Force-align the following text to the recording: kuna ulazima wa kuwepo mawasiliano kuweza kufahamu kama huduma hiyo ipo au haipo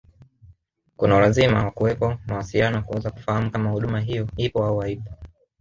kuna 0.97 1.15
ulazima 1.17 1.65
wa 1.65 1.71
kuwepo 1.71 2.17
mawasiliano 2.27 2.83
kuweza 2.83 3.11
kufahamu 3.11 3.51
kama 3.51 3.69
huduma 3.69 3.99
hiyo 3.99 4.27
ipo 4.37 4.65
au 4.65 4.79
haipo 4.79 5.13